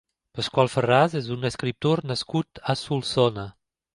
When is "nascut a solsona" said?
2.13-3.47